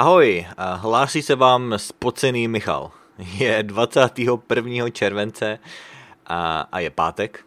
[0.00, 2.90] Ahoj, hlásí se vám spocený Michal.
[3.18, 4.90] Je 21.
[4.90, 5.58] července
[6.26, 7.44] a, a je pátek.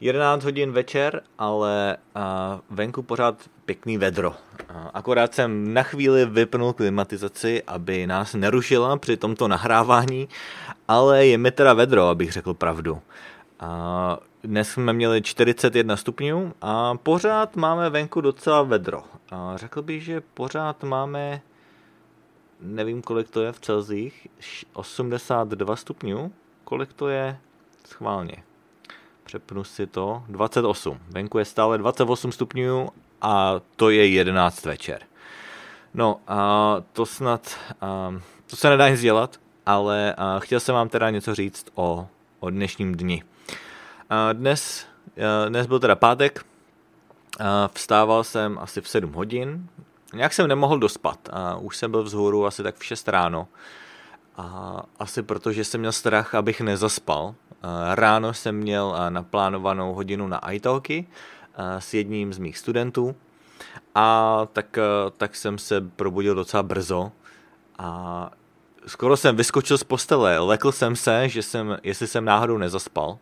[0.00, 4.34] 11 hodin večer, ale a, venku pořád pěkný vedro.
[4.68, 10.28] A, akorát jsem na chvíli vypnul klimatizaci, aby nás nerušila při tomto nahrávání,
[10.88, 13.02] ale je mi teda vedro, abych řekl pravdu.
[13.60, 19.02] A, dnes jsme měli 41 stupňů a pořád máme venku docela vedro.
[19.30, 21.40] A řekl bych, že pořád máme
[22.62, 24.28] nevím, kolik to je v Celzích,
[24.72, 26.32] 82 stupňů,
[26.64, 27.38] kolik to je
[27.86, 28.36] schválně.
[29.24, 30.98] Přepnu si to, 28.
[31.08, 32.88] Venku je stále 28 stupňů
[33.20, 35.02] a to je 11 večer.
[35.94, 38.14] No a to snad, a,
[38.46, 42.08] to se nedá nic dělat, ale a, chtěl jsem vám teda něco říct o,
[42.40, 43.22] o dnešním dni.
[44.10, 44.86] A dnes,
[45.16, 46.46] a, dnes byl teda pátek,
[47.40, 49.68] a, vstával jsem asi v 7 hodin,
[50.12, 53.48] Nějak jsem nemohl dospat a už jsem byl vzhůru asi tak v 6 ráno.
[54.36, 57.34] A asi proto, že jsem měl strach, abych nezaspal.
[57.94, 61.06] Ráno jsem měl naplánovanou hodinu na italky
[61.78, 63.16] s jedním z mých studentů
[63.94, 64.78] a tak,
[65.16, 67.12] tak jsem se probudil docela brzo
[67.78, 68.30] a
[68.86, 73.18] skoro jsem vyskočil z postele, lekl jsem se, že jsem, jestli jsem náhodou nezaspal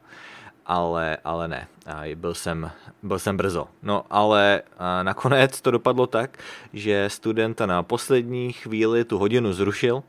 [0.70, 1.68] ale, ale ne,
[2.14, 2.70] byl jsem,
[3.02, 3.66] byl jsem brzo.
[3.82, 4.62] No ale
[5.02, 6.38] nakonec to dopadlo tak,
[6.72, 10.02] že studenta na poslední chvíli tu hodinu zrušil,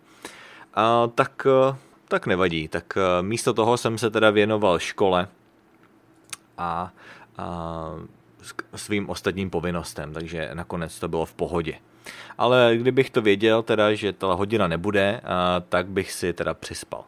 [0.73, 1.47] a tak,
[2.07, 2.67] tak nevadí.
[2.67, 5.27] Tak místo toho jsem se teda věnoval škole
[6.57, 6.93] a,
[7.37, 7.91] a
[8.75, 11.73] svým ostatním povinnostem, takže nakonec to bylo v pohodě.
[12.37, 15.21] Ale kdybych to věděl, teda, že ta hodina nebude,
[15.69, 17.03] tak bych si teda přispal.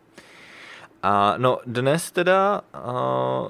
[1.04, 2.62] A no, dnes teda...
[2.88, 3.50] Uh,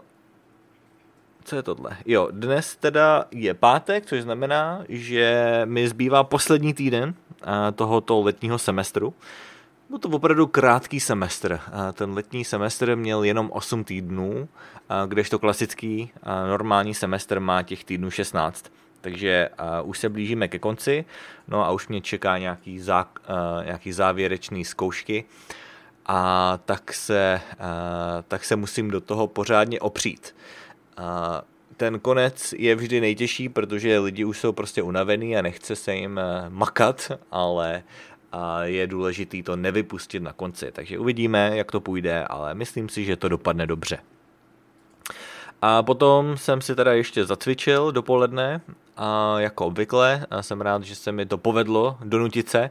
[1.43, 1.97] co je tohle?
[2.05, 8.57] Jo, dnes teda je pátek, což znamená, že mi zbývá poslední týden uh, tohoto letního
[8.57, 9.13] semestru.
[9.89, 11.59] Byl to opravdu krátký semestr.
[11.67, 14.47] Uh, ten letní semestr měl jenom 8 týdnů, uh,
[15.07, 18.65] kdežto klasický uh, normální semestr má těch týdnů 16
[19.01, 19.49] takže
[19.83, 21.05] uh, už se blížíme ke konci,
[21.47, 25.25] no a už mě čeká nějaký, zá, uh, nějaký závěrečný zkoušky
[26.05, 27.41] a tak se,
[28.27, 30.35] tak se musím do toho pořádně opřít.
[31.77, 36.19] Ten konec je vždy nejtěžší, protože lidi už jsou prostě unavený a nechce se jim
[36.49, 37.83] makat, ale
[38.63, 40.71] je důležitý to nevypustit na konci.
[40.71, 43.97] Takže uvidíme, jak to půjde, ale myslím si, že to dopadne dobře.
[45.61, 48.61] A potom jsem si teda ještě zacvičil dopoledne,
[48.97, 50.25] a jako obvykle.
[50.31, 52.69] A jsem rád, že se mi to povedlo donutit se.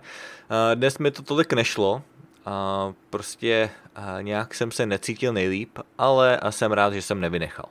[0.51, 2.03] A dnes mi to tolik nešlo,
[2.47, 7.67] a prostě a nějak jsem se necítil nejlíp, ale jsem rád, že jsem nevynechal.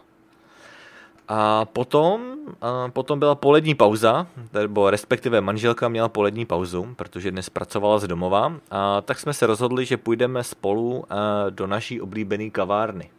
[1.28, 7.50] A potom, a potom byla polední pauza, nebo respektive manželka měla polední pauzu, protože dnes
[7.50, 11.06] pracovala z domova, a tak jsme se rozhodli, že půjdeme spolu
[11.50, 13.12] do naší oblíbené kavárny.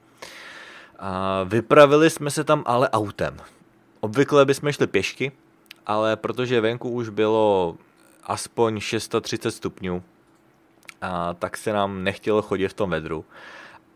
[0.98, 3.36] A vypravili jsme se tam ale autem.
[4.00, 5.32] Obvykle bychom šli pěšky,
[5.86, 7.76] ale protože venku už bylo
[8.24, 10.02] aspoň 630 stupňů,
[11.02, 13.24] a tak se nám nechtělo chodit v tom vedru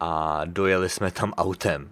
[0.00, 1.90] a dojeli jsme tam autem.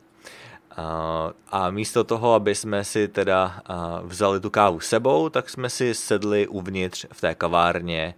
[0.77, 3.61] A, a místo toho, aby jsme si teda
[4.03, 8.15] vzali tu kávu sebou, tak jsme si sedli uvnitř v té kavárně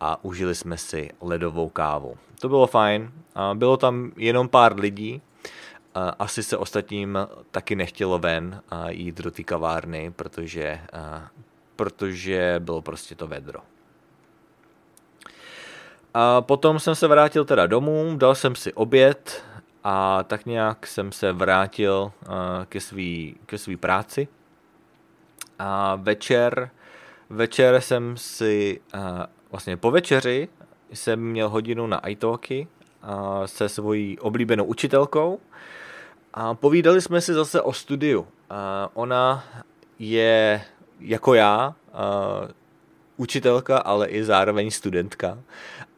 [0.00, 2.16] a užili jsme si ledovou kávu.
[2.40, 3.12] To bylo fajn.
[3.34, 5.22] A bylo tam jenom pár lidí,
[6.18, 7.18] asi se ostatním
[7.50, 10.80] taky nechtělo ven a jít do té kavárny, protože,
[11.76, 13.60] protože bylo prostě to vedro.
[16.14, 19.44] A potom jsem se vrátil teda domů, dal jsem si oběd
[19.84, 22.12] a tak nějak jsem se vrátil
[22.68, 24.28] ke svý, ke svý práci.
[25.58, 26.70] A večer,
[27.30, 28.80] večer jsem si,
[29.50, 30.48] vlastně po večeři
[30.92, 32.68] jsem měl hodinu na iTalky
[33.46, 35.40] se svojí oblíbenou učitelkou
[36.34, 38.26] a povídali jsme si zase o studiu.
[38.94, 39.44] Ona
[39.98, 40.62] je
[41.00, 41.74] jako já
[43.22, 45.38] učitelka, ale i zároveň studentka.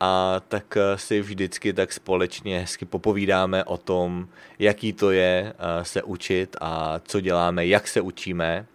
[0.00, 4.29] A tak eh, si vždycky tak společně hezky popovídáme o tom,
[4.59, 8.67] jaký to je eh, se učit a co děláme, jak se učíme.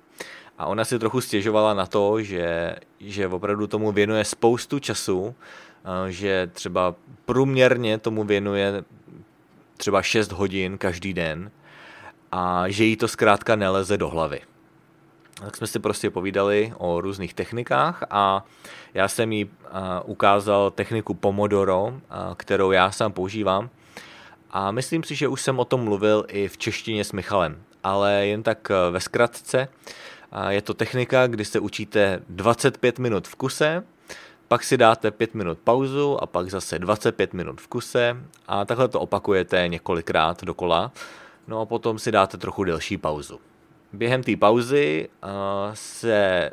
[0.57, 6.11] A ona si trochu stěžovala na to, že, že opravdu tomu věnuje spoustu času, eh,
[6.11, 6.95] že třeba
[7.25, 8.83] průměrně tomu věnuje
[9.77, 11.51] třeba 6 hodin každý den
[12.31, 14.41] a že jí to zkrátka neleze do hlavy
[15.39, 18.45] tak jsme si prostě povídali o různých technikách a
[18.93, 19.49] já jsem jí
[20.05, 21.93] ukázal techniku Pomodoro,
[22.35, 23.69] kterou já sám používám.
[24.51, 28.27] A myslím si, že už jsem o tom mluvil i v češtině s Michalem, ale
[28.27, 29.67] jen tak e, ve zkratce.
[30.49, 33.83] Je to technika, kdy se učíte 25 minut v kuse,
[34.47, 38.87] pak si dáte 5 minut pauzu a pak zase 25 minut v kuse a takhle
[38.87, 40.91] to opakujete několikrát dokola.
[41.47, 43.39] No a potom si dáte trochu delší pauzu.
[43.93, 45.09] Během té pauzy
[45.73, 46.51] se,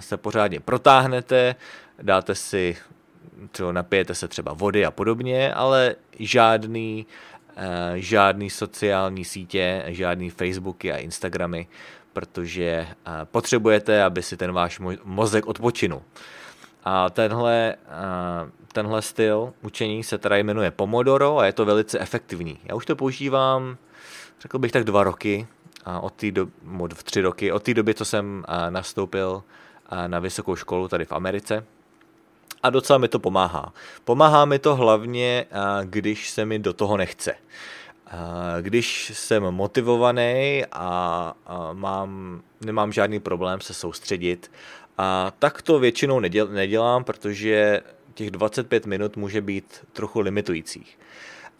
[0.00, 1.54] se pořádně protáhnete,
[2.02, 2.76] dáte si,
[3.50, 7.06] třeba napijete se třeba vody a podobně, ale žádný,
[7.56, 7.62] uh,
[7.94, 11.66] žádný sociální sítě, žádný Facebooky a Instagramy,
[12.12, 16.02] protože uh, potřebujete, aby si ten váš mozek odpočinul.
[16.84, 17.76] A tenhle,
[18.72, 22.58] tenhle styl učení se teda jmenuje Pomodoro a je to velice efektivní.
[22.64, 23.76] Já už to používám,
[24.40, 25.46] řekl bych tak dva roky,
[26.00, 26.52] od té doby,
[26.94, 29.42] v tři roky, od té doby, co jsem nastoupil
[30.06, 31.64] na vysokou školu tady v Americe.
[32.62, 33.72] A docela mi to pomáhá.
[34.04, 35.46] Pomáhá mi to hlavně,
[35.84, 37.34] když se mi do toho nechce.
[38.60, 41.34] Když jsem motivovaný a
[41.72, 44.50] mám, nemám žádný problém se soustředit
[44.98, 47.80] a tak to většinou neděl, nedělám, protože
[48.14, 50.98] těch 25 minut může být trochu limitujících.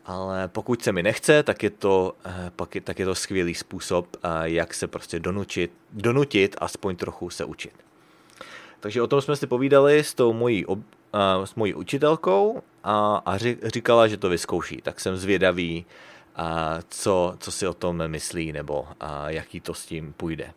[0.04, 3.54] Ale pokud se mi nechce, tak je to, eh, pak je, tak je to skvělý
[3.54, 7.72] způsob, eh, jak se prostě donutit, donutit aspoň trochu se učit.
[8.80, 13.22] Takže o tom jsme si povídali s tou mojí, ob, uh, s mojí učitelkou a,
[13.26, 14.82] a říkala, že to vyzkouší.
[14.82, 15.86] Tak jsem zvědavý,
[16.88, 18.88] co, co si o tom myslí nebo
[19.26, 20.52] jaký to s tím půjde.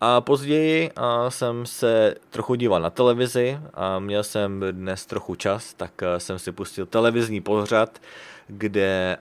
[0.00, 5.74] A později a jsem se trochu díval na televizi a měl jsem dnes trochu čas,
[5.74, 7.98] tak jsem si pustil televizní pořad,
[8.46, 9.16] kde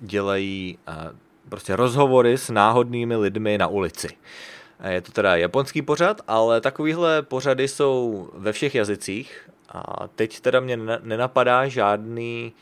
[0.00, 0.78] dělají
[1.48, 4.08] prostě rozhovory s náhodnými lidmi na ulici.
[4.88, 10.60] Je to teda japonský pořad, ale takovýhle pořady jsou ve všech jazycích a teď teda
[10.60, 12.52] mě nenapadá žádný,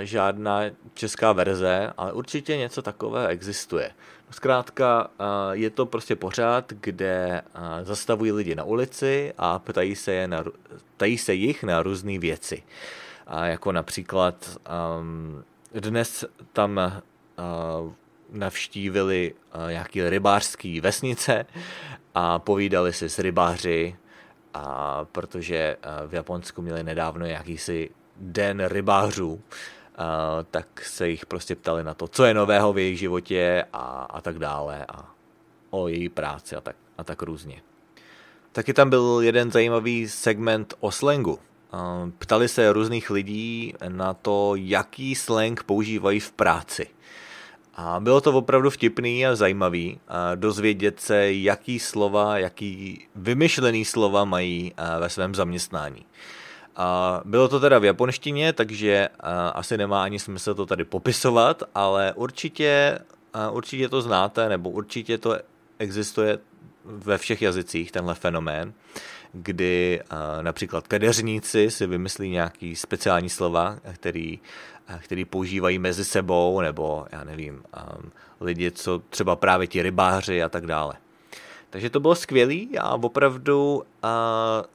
[0.00, 0.60] žádná
[0.94, 3.90] česká verze, ale určitě něco takového existuje.
[4.30, 5.10] Zkrátka
[5.52, 7.42] je to prostě pořád, kde
[7.82, 10.44] zastavují lidi na ulici a ptají se, je na,
[10.96, 12.62] ptají se jich na různé věci.
[13.26, 14.58] A jako například
[15.00, 15.44] um,
[15.74, 17.92] dnes tam uh,
[18.30, 21.46] navštívili uh, nějaký rybářský vesnice
[22.14, 23.96] a povídali si s rybáři,
[24.54, 25.76] a protože
[26.06, 27.90] v Japonsku měli nedávno jakýsi
[28.22, 29.40] den rybářů,
[30.50, 34.20] tak se jich prostě ptali na to, co je nového v jejich životě a, a
[34.20, 35.10] tak dále a
[35.70, 37.62] o její práci a tak, a tak různě.
[38.52, 41.38] Taky tam byl jeden zajímavý segment o slangu.
[42.18, 46.86] Ptali se různých lidí na to, jaký slang používají v práci.
[47.74, 54.24] A bylo to opravdu vtipný a zajímavý a dozvědět se, jaký slova, jaký vymyšlený slova
[54.24, 56.06] mají ve svém zaměstnání.
[56.76, 59.08] A bylo to teda v japonštině, takže
[59.52, 62.98] asi nemá ani smysl to tady popisovat, ale určitě,
[63.50, 65.38] určitě to znáte, nebo určitě to
[65.78, 66.38] existuje
[66.84, 68.72] ve všech jazycích, tenhle fenomén,
[69.32, 70.00] kdy
[70.40, 74.40] například kadeřníci si vymyslí nějaký speciální slova, který,
[74.98, 77.62] který používají mezi sebou, nebo já nevím,
[78.40, 80.94] lidi, co třeba právě ti rybáři a tak dále.
[81.72, 84.10] Takže to bylo skvělý a opravdu uh,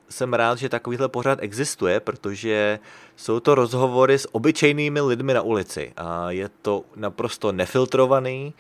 [0.10, 2.80] jsem rád, že takovýhle pořád existuje, protože
[3.16, 5.94] jsou to rozhovory s obyčejnými lidmi na ulici.
[5.98, 8.54] A je to naprosto nefiltrovaný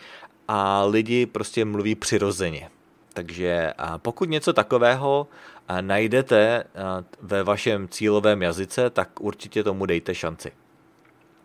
[0.47, 2.69] a lidi prostě mluví přirozeně.
[3.13, 5.27] Takže a pokud něco takového
[5.67, 10.51] a najdete a ve vašem cílovém jazyce, tak určitě tomu dejte šanci.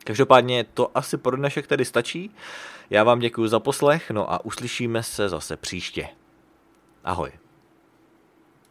[0.04, 2.34] Každopádně to asi pro dnešek tedy stačí.
[2.90, 6.08] Já vám děkuji za poslech, no a uslyšíme se zase příště.
[7.04, 7.41] Ahoj.